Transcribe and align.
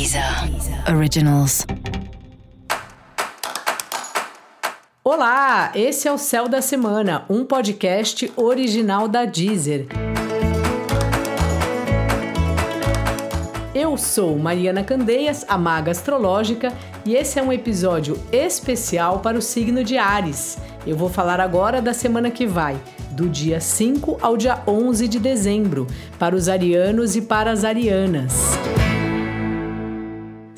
Deezer 0.00 0.24
Originals. 0.96 1.66
Olá, 5.04 5.70
esse 5.74 6.08
é 6.08 6.12
o 6.12 6.16
Céu 6.16 6.48
da 6.48 6.62
Semana, 6.62 7.26
um 7.28 7.44
podcast 7.44 8.32
original 8.34 9.06
da 9.06 9.26
Deezer. 9.26 9.88
Eu 13.74 13.98
sou 13.98 14.38
Mariana 14.38 14.82
Candeias, 14.82 15.44
a 15.46 15.58
maga 15.58 15.90
astrológica, 15.90 16.72
e 17.04 17.14
esse 17.14 17.38
é 17.38 17.42
um 17.42 17.52
episódio 17.52 18.18
especial 18.32 19.20
para 19.20 19.36
o 19.36 19.42
signo 19.42 19.84
de 19.84 19.98
Ares. 19.98 20.56
Eu 20.86 20.96
vou 20.96 21.10
falar 21.10 21.40
agora 21.40 21.82
da 21.82 21.92
semana 21.92 22.30
que 22.30 22.46
vai, 22.46 22.80
do 23.10 23.28
dia 23.28 23.60
5 23.60 24.16
ao 24.22 24.38
dia 24.38 24.62
11 24.66 25.06
de 25.06 25.18
dezembro, 25.18 25.86
para 26.18 26.34
os 26.34 26.48
arianos 26.48 27.16
e 27.16 27.20
para 27.20 27.52
as 27.52 27.64
arianas. 27.64 28.32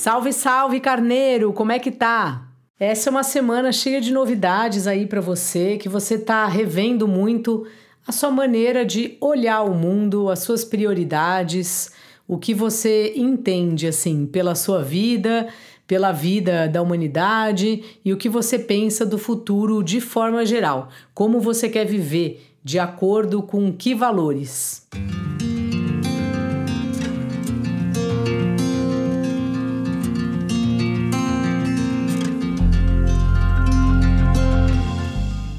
Salve, 0.00 0.32
salve, 0.32 0.78
carneiro! 0.78 1.52
Como 1.52 1.72
é 1.72 1.78
que 1.80 1.90
tá? 1.90 2.46
Essa 2.78 3.08
é 3.08 3.10
uma 3.10 3.24
semana 3.24 3.72
cheia 3.72 4.00
de 4.00 4.12
novidades 4.12 4.86
aí 4.86 5.06
para 5.06 5.20
você, 5.20 5.76
que 5.76 5.88
você 5.88 6.16
tá 6.16 6.46
revendo 6.46 7.08
muito 7.08 7.66
a 8.06 8.12
sua 8.12 8.30
maneira 8.30 8.86
de 8.86 9.18
olhar 9.20 9.62
o 9.62 9.74
mundo, 9.74 10.30
as 10.30 10.38
suas 10.38 10.64
prioridades, 10.64 11.90
o 12.28 12.38
que 12.38 12.54
você 12.54 13.12
entende 13.16 13.88
assim 13.88 14.24
pela 14.24 14.54
sua 14.54 14.84
vida, 14.84 15.48
pela 15.84 16.12
vida 16.12 16.68
da 16.68 16.80
humanidade 16.80 17.82
e 18.04 18.12
o 18.12 18.16
que 18.16 18.28
você 18.28 18.56
pensa 18.56 19.04
do 19.04 19.18
futuro 19.18 19.82
de 19.82 20.00
forma 20.00 20.46
geral, 20.46 20.90
como 21.12 21.40
você 21.40 21.68
quer 21.68 21.84
viver, 21.84 22.46
de 22.62 22.78
acordo 22.78 23.42
com 23.42 23.72
que 23.72 23.96
valores. 23.96 24.86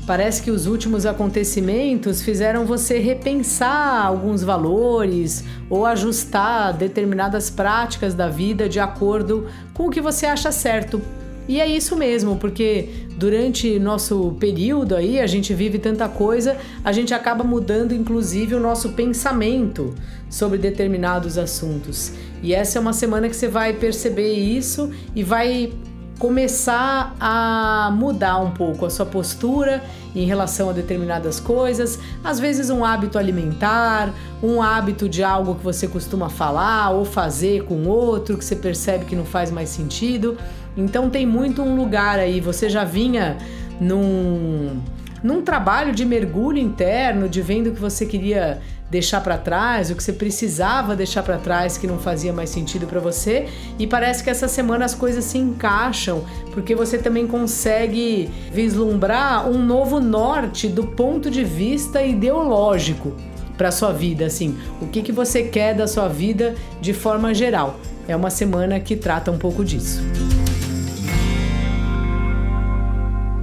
Parece 0.09 0.41
que 0.41 0.49
os 0.49 0.65
últimos 0.65 1.05
acontecimentos 1.05 2.23
fizeram 2.23 2.65
você 2.65 2.97
repensar 2.97 4.07
alguns 4.07 4.41
valores 4.41 5.43
ou 5.69 5.85
ajustar 5.85 6.73
determinadas 6.73 7.51
práticas 7.51 8.15
da 8.15 8.27
vida 8.27 8.67
de 8.67 8.79
acordo 8.79 9.45
com 9.71 9.85
o 9.85 9.89
que 9.91 10.01
você 10.01 10.25
acha 10.25 10.51
certo. 10.51 10.99
E 11.47 11.61
é 11.61 11.67
isso 11.67 11.95
mesmo, 11.95 12.37
porque 12.37 12.89
durante 13.17 13.77
nosso 13.77 14.35
período 14.39 14.95
aí, 14.95 15.19
a 15.19 15.27
gente 15.27 15.53
vive 15.53 15.77
tanta 15.77 16.09
coisa, 16.09 16.57
a 16.83 16.91
gente 16.91 17.13
acaba 17.13 17.43
mudando 17.43 17.93
inclusive 17.93 18.55
o 18.55 18.59
nosso 18.59 18.93
pensamento 18.93 19.93
sobre 20.27 20.57
determinados 20.57 21.37
assuntos. 21.37 22.13
E 22.41 22.51
essa 22.51 22.79
é 22.79 22.81
uma 22.81 22.93
semana 22.93 23.29
que 23.29 23.35
você 23.35 23.47
vai 23.47 23.73
perceber 23.73 24.33
isso 24.33 24.89
e 25.15 25.21
vai 25.21 25.71
começar 26.19 27.15
a 27.17 27.89
mudar 27.95 28.39
um 28.39 28.51
pouco 28.51 28.85
a 28.85 28.89
sua 28.89 29.05
postura 29.05 29.81
em 30.13 30.25
relação 30.25 30.69
a 30.69 30.73
determinadas 30.73 31.39
coisas, 31.39 31.97
às 32.21 32.39
vezes 32.39 32.69
um 32.69 32.83
hábito 32.83 33.17
alimentar, 33.17 34.13
um 34.43 34.61
hábito 34.61 35.07
de 35.07 35.23
algo 35.23 35.55
que 35.55 35.63
você 35.63 35.87
costuma 35.87 36.29
falar 36.29 36.89
ou 36.89 37.05
fazer 37.05 37.63
com 37.63 37.87
outro 37.87 38.37
que 38.37 38.43
você 38.43 38.55
percebe 38.55 39.05
que 39.05 39.15
não 39.15 39.25
faz 39.25 39.49
mais 39.49 39.69
sentido. 39.69 40.37
Então 40.75 41.09
tem 41.09 41.25
muito 41.25 41.61
um 41.61 41.75
lugar 41.75 42.19
aí, 42.19 42.41
você 42.41 42.69
já 42.69 42.83
vinha 42.83 43.37
num 43.79 44.81
num 45.21 45.41
trabalho 45.41 45.93
de 45.93 46.05
mergulho 46.05 46.57
interno, 46.57 47.27
de 47.27 47.41
vendo 47.41 47.67
o 47.67 47.73
que 47.73 47.81
você 47.81 48.05
queria 48.05 48.61
deixar 48.89 49.21
para 49.21 49.37
trás, 49.37 49.91
o 49.91 49.95
que 49.95 50.03
você 50.03 50.13
precisava 50.13 50.95
deixar 50.95 51.23
para 51.23 51.37
trás 51.37 51.77
que 51.77 51.85
não 51.85 51.99
fazia 51.99 52.33
mais 52.33 52.49
sentido 52.49 52.87
para 52.87 52.99
você, 52.99 53.47
e 53.77 53.85
parece 53.85 54.23
que 54.23 54.29
essa 54.29 54.47
semana 54.47 54.85
as 54.85 54.95
coisas 54.95 55.23
se 55.25 55.37
encaixam, 55.37 56.23
porque 56.51 56.73
você 56.73 56.97
também 56.97 57.27
consegue 57.27 58.29
vislumbrar 58.51 59.47
um 59.47 59.63
novo 59.63 59.99
norte 59.99 60.67
do 60.67 60.87
ponto 60.87 61.29
de 61.29 61.43
vista 61.43 62.01
ideológico 62.01 63.13
para 63.57 63.71
sua 63.71 63.91
vida, 63.91 64.25
assim, 64.25 64.57
o 64.81 64.87
que 64.87 65.01
que 65.01 65.11
você 65.11 65.43
quer 65.43 65.75
da 65.75 65.85
sua 65.85 66.07
vida 66.07 66.55
de 66.79 66.93
forma 66.93 67.33
geral. 67.33 67.79
É 68.07 68.15
uma 68.15 68.29
semana 68.29 68.79
que 68.79 68.95
trata 68.95 69.29
um 69.29 69.37
pouco 69.37 69.63
disso. 69.63 70.01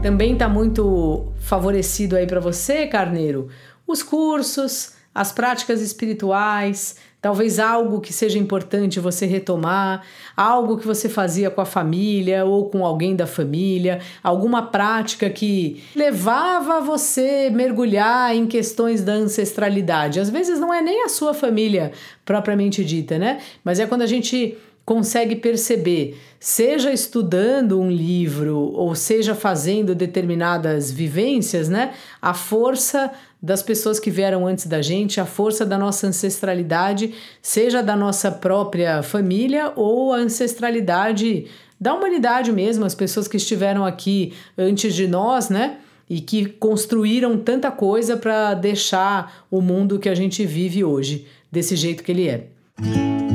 Também 0.02 0.32
está 0.32 0.48
muito 0.48 1.26
favorecido 1.38 2.16
aí 2.16 2.26
para 2.26 2.40
você, 2.40 2.86
Carneiro, 2.86 3.48
os 3.86 4.02
cursos, 4.02 4.92
as 5.16 5.32
práticas 5.32 5.80
espirituais, 5.80 6.96
talvez 7.22 7.58
algo 7.58 8.02
que 8.02 8.12
seja 8.12 8.38
importante 8.38 9.00
você 9.00 9.24
retomar, 9.24 10.02
algo 10.36 10.76
que 10.76 10.86
você 10.86 11.08
fazia 11.08 11.50
com 11.50 11.62
a 11.62 11.64
família 11.64 12.44
ou 12.44 12.68
com 12.68 12.84
alguém 12.84 13.16
da 13.16 13.26
família, 13.26 14.00
alguma 14.22 14.66
prática 14.66 15.30
que 15.30 15.82
levava 15.96 16.82
você 16.82 17.48
mergulhar 17.48 18.36
em 18.36 18.46
questões 18.46 19.02
da 19.02 19.14
ancestralidade. 19.14 20.20
Às 20.20 20.28
vezes 20.28 20.60
não 20.60 20.72
é 20.72 20.82
nem 20.82 21.02
a 21.04 21.08
sua 21.08 21.32
família 21.32 21.92
propriamente 22.22 22.84
dita, 22.84 23.18
né? 23.18 23.40
Mas 23.64 23.80
é 23.80 23.86
quando 23.86 24.02
a 24.02 24.06
gente 24.06 24.58
consegue 24.86 25.34
perceber, 25.34 26.16
seja 26.38 26.92
estudando 26.92 27.80
um 27.80 27.90
livro 27.90 28.56
ou 28.56 28.94
seja 28.94 29.34
fazendo 29.34 29.96
determinadas 29.96 30.92
vivências, 30.92 31.68
né? 31.68 31.92
A 32.22 32.32
força 32.32 33.10
das 33.42 33.64
pessoas 33.64 33.98
que 33.98 34.10
vieram 34.10 34.46
antes 34.46 34.64
da 34.66 34.80
gente, 34.80 35.20
a 35.20 35.26
força 35.26 35.66
da 35.66 35.76
nossa 35.76 36.06
ancestralidade, 36.06 37.12
seja 37.42 37.82
da 37.82 37.96
nossa 37.96 38.30
própria 38.30 39.02
família 39.02 39.72
ou 39.74 40.12
a 40.12 40.18
ancestralidade 40.18 41.46
da 41.80 41.92
humanidade 41.92 42.52
mesmo, 42.52 42.84
as 42.84 42.94
pessoas 42.94 43.26
que 43.26 43.36
estiveram 43.36 43.84
aqui 43.84 44.32
antes 44.56 44.94
de 44.94 45.08
nós, 45.08 45.50
né? 45.50 45.78
E 46.08 46.20
que 46.20 46.46
construíram 46.46 47.36
tanta 47.36 47.72
coisa 47.72 48.16
para 48.16 48.54
deixar 48.54 49.44
o 49.50 49.60
mundo 49.60 49.98
que 49.98 50.08
a 50.08 50.14
gente 50.14 50.46
vive 50.46 50.84
hoje 50.84 51.26
desse 51.50 51.74
jeito 51.74 52.04
que 52.04 52.12
ele 52.12 52.28
é. 52.28 53.25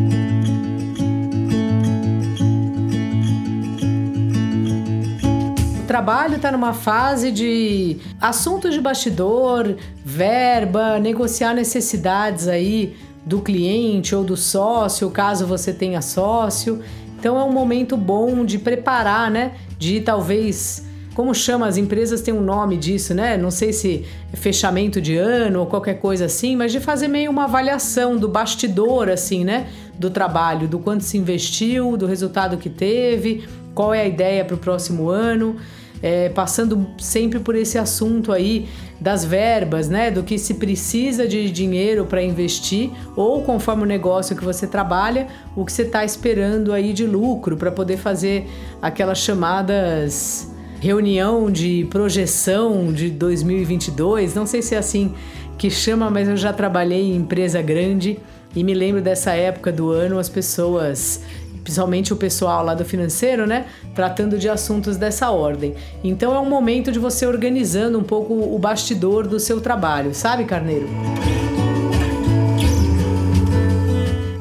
Trabalho 5.92 6.38
está 6.38 6.50
numa 6.50 6.72
fase 6.72 7.34
de 7.34 7.98
assuntos 8.22 8.74
de 8.74 8.80
bastidor, 8.80 9.76
verba, 10.06 10.98
negociar 11.00 11.54
necessidades 11.54 12.48
aí 12.48 12.96
do 13.26 13.42
cliente 13.42 14.16
ou 14.16 14.24
do 14.24 14.38
sócio, 14.38 15.10
caso 15.10 15.46
você 15.46 15.74
tenha 15.74 16.02
sócio. 16.02 16.82
Então 17.20 17.38
é 17.38 17.44
um 17.44 17.52
momento 17.52 17.98
bom 17.98 18.46
de 18.46 18.58
preparar, 18.58 19.30
né? 19.30 19.52
De 19.78 20.00
talvez 20.00 20.86
como 21.14 21.36
chama 21.36 21.68
as 21.68 21.76
empresas 21.76 22.22
tem 22.22 22.34
um 22.34 22.40
nome 22.40 22.78
disso, 22.78 23.14
né? 23.14 23.36
Não 23.36 23.52
sei 23.52 23.74
se 23.74 24.06
é 24.32 24.38
fechamento 24.38 25.02
de 25.02 25.18
ano 25.18 25.60
ou 25.60 25.66
qualquer 25.66 25.96
coisa 25.96 26.24
assim, 26.24 26.56
mas 26.56 26.72
de 26.72 26.80
fazer 26.80 27.10
meio 27.10 27.30
uma 27.30 27.44
avaliação 27.44 28.16
do 28.16 28.30
bastidor 28.30 29.10
assim, 29.10 29.44
né? 29.44 29.68
Do 30.00 30.10
trabalho, 30.10 30.70
do 30.70 30.80
quanto 30.80 31.04
se 31.04 31.18
investiu, 31.18 31.98
do 31.98 32.06
resultado 32.06 32.56
que 32.56 32.70
teve, 32.70 33.44
qual 33.76 33.94
é 33.94 34.00
a 34.04 34.08
ideia 34.08 34.46
para 34.46 34.56
o 34.56 34.58
próximo 34.58 35.10
ano 35.10 35.58
é, 36.02 36.30
passando 36.30 36.88
sempre 36.98 37.40
por 37.40 37.56
esse 37.56 37.78
assunto 37.78 38.32
aí 38.32 38.68
das 39.00 39.24
verbas, 39.24 39.90
né? 39.90 40.12
Do 40.12 40.24
que 40.24 40.38
se 40.38 40.56
precisa 40.56 41.28
de 41.28 41.50
dinheiro 41.52 42.06
para 42.06 42.24
investir 42.24 42.92
ou 43.16 43.42
conforme 43.44 43.84
o 43.84 43.86
negócio 43.86 44.36
que 44.36 44.44
você 44.44 44.68
trabalha, 44.68 45.28
o 45.56 45.66
que 45.66 45.72
você 45.72 45.84
está 45.84 46.04
esperando 46.04 46.74
aí 46.74 46.94
de 46.94 47.06
lucro 47.06 47.58
para 47.58 47.72
poder 47.72 47.98
fazer 47.98 48.48
aquelas 48.82 49.20
chamadas 49.20 50.52
reunião 50.80 51.52
de 51.52 51.86
projeção 51.92 52.92
de 52.92 53.12
2022. 53.12 54.34
Não 54.34 54.48
sei 54.48 54.64
se 54.64 54.74
é 54.74 54.80
assim 54.80 55.14
que 55.58 55.70
chama, 55.70 56.10
mas 56.10 56.28
eu 56.28 56.36
já 56.36 56.52
trabalhei 56.52 57.12
em 57.12 57.16
empresa 57.16 57.62
grande 57.62 58.18
e 58.56 58.64
me 58.64 58.74
lembro 58.74 59.00
dessa 59.00 59.32
época 59.32 59.72
do 59.72 59.92
ano 59.92 60.18
as 60.18 60.28
pessoas 60.28 61.22
principalmente 61.64 62.14
o 62.14 62.16
pessoal 62.16 62.64
lá 62.64 62.74
do 62.74 62.84
financeiro, 62.84 63.46
né? 63.46 63.66
Tratando 63.96 64.38
de 64.38 64.50
assuntos 64.50 64.98
dessa 64.98 65.32
ordem. 65.32 65.76
Então 66.04 66.36
é 66.36 66.40
um 66.40 66.50
momento 66.50 66.92
de 66.92 67.00
você 67.00 67.26
organizando 67.26 67.98
um 67.98 68.04
pouco 68.04 68.34
o 68.34 68.58
bastidor 68.60 69.28
do 69.28 69.40
seu 69.40 69.62
trabalho, 69.62 70.14
sabe, 70.14 70.46
Carneiro? 70.46 70.88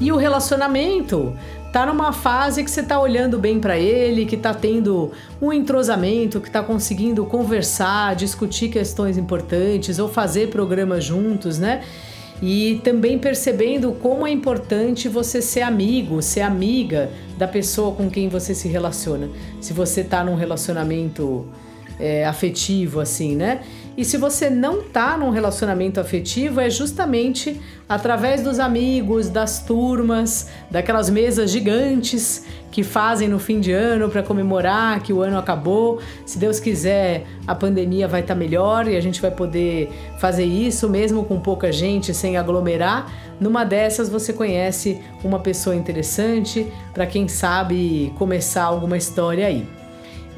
E 0.01 0.11
o 0.11 0.17
relacionamento 0.17 1.35
tá 1.73 1.87
numa 1.87 2.13
fase 2.13 2.65
que 2.65 2.71
você 2.71 2.83
tá 2.83 2.99
olhando 2.99 3.39
bem 3.39 3.61
para 3.61 3.79
ele, 3.79 4.27
que 4.27 4.37
tá 4.37 4.53
tendo 4.53 5.13
um 5.41 5.53
entrosamento, 5.53 6.41
que 6.41 6.51
tá 6.51 6.63
conseguindo 6.63 7.25
conversar, 7.25 8.17
discutir 8.17 8.71
questões 8.71 9.17
importantes 9.17 9.99
ou 9.99 10.09
fazer 10.09 10.49
programas 10.49 11.05
juntos, 11.05 11.59
né? 11.59 11.83
E 12.43 12.81
também 12.83 13.19
percebendo 13.19 13.93
como 13.93 14.27
é 14.27 14.31
importante 14.31 15.09
você 15.09 15.43
ser 15.43 15.63
amigo, 15.63 16.23
ser 16.23 16.41
amiga 16.41 17.11
da 17.37 17.47
pessoa 17.47 17.95
com 17.95 18.11
quem 18.11 18.29
você 18.29 18.55
se 18.55 18.69
relaciona. 18.69 19.29
Se 19.61 19.73
você 19.73 20.01
está 20.01 20.25
num 20.25 20.35
relacionamento 20.35 21.47
é, 21.99 22.25
afetivo, 22.25 22.99
assim, 22.99 23.37
né? 23.37 23.61
E 23.97 24.05
se 24.05 24.17
você 24.17 24.49
não 24.49 24.83
tá 24.83 25.17
num 25.19 25.29
relacionamento 25.29 26.01
afetivo, 26.01 26.61
é 26.61 26.71
justamente 26.71 27.61
através 27.87 28.43
dos 28.43 28.59
amigos, 28.59 29.29
das 29.29 29.63
turmas, 29.63 30.49
daquelas 30.71 31.11
mesas 31.11 31.51
gigantes 31.51 32.45
que 32.71 32.83
fazem 32.83 33.29
no 33.29 33.39
fim 33.39 33.61
de 33.61 33.73
ano 33.73 34.09
para 34.09 34.23
comemorar 34.23 35.03
que 35.03 35.13
o 35.13 35.21
ano 35.21 35.39
acabou. 35.39 36.01
Se 36.25 36.39
Deus 36.39 36.61
quiser, 36.61 37.27
a 37.47 37.55
pandemia 37.55 38.07
vai 38.07 38.21
estar 38.21 38.35
tá 38.35 38.39
melhor 38.39 38.87
e 38.87 38.97
a 38.97 39.01
gente 39.01 39.21
vai 39.21 39.31
poder 39.31 39.91
fazer 40.19 40.45
isso 40.45 40.89
mesmo 40.89 41.25
com 41.25 41.41
pouca 41.41 41.73
gente, 41.73 42.15
sem 42.15 42.37
aglomerar. 42.37 43.11
Numa 43.41 43.65
dessas 43.65 44.09
você 44.09 44.33
conhece 44.33 45.01
uma 45.25 45.39
pessoa 45.39 45.75
interessante 45.75 46.67
para 46.93 47.07
quem 47.07 47.27
sabe 47.27 48.13
começar 48.17 48.65
alguma 48.65 48.97
história 48.97 49.47
aí. 49.47 49.67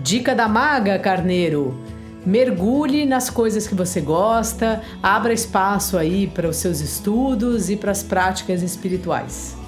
Dica 0.01 0.35
da 0.35 0.49
maga, 0.49 0.99
carneiro. 0.99 1.77
Mergulhe 2.25 3.05
nas 3.05 3.29
coisas 3.29 3.67
que 3.67 3.75
você 3.75 4.01
gosta, 4.01 4.81
abra 5.03 5.33
espaço 5.33 5.99
aí 5.99 6.29
para 6.29 6.49
os 6.49 6.57
seus 6.57 6.81
estudos 6.81 7.69
e 7.69 7.77
para 7.77 7.91
as 7.91 8.03
práticas 8.03 8.63
espirituais. 8.63 9.62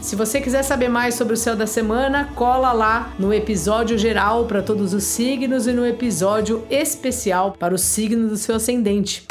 Se 0.00 0.14
você 0.14 0.40
quiser 0.40 0.62
saber 0.62 0.88
mais 0.88 1.14
sobre 1.14 1.34
o 1.34 1.36
céu 1.36 1.56
da 1.56 1.66
semana, 1.66 2.30
cola 2.34 2.72
lá 2.72 3.12
no 3.18 3.32
episódio 3.32 3.98
geral 3.98 4.44
para 4.46 4.62
todos 4.62 4.94
os 4.94 5.04
signos 5.04 5.66
e 5.66 5.72
no 5.72 5.84
episódio 5.84 6.64
especial 6.70 7.52
para 7.52 7.74
o 7.74 7.78
signo 7.78 8.28
do 8.28 8.36
seu 8.36 8.56
ascendente. 8.56 9.26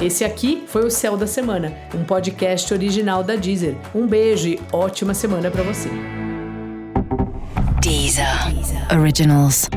Esse 0.00 0.24
aqui 0.24 0.62
foi 0.68 0.84
o 0.84 0.90
Céu 0.90 1.16
da 1.16 1.26
Semana, 1.26 1.72
um 1.94 2.04
podcast 2.04 2.72
original 2.72 3.24
da 3.24 3.34
Deezer. 3.34 3.74
Um 3.94 4.06
beijo 4.06 4.48
e 4.48 4.60
ótima 4.72 5.14
semana 5.14 5.50
para 5.50 5.64
você. 5.64 5.88
Deezer. 7.80 8.52
Deezer. 8.52 9.00
Originals. 9.00 9.68